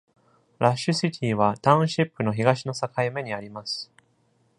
[0.57, 3.91] ラッシュ・シティは、タウンシップの東の境目にあります。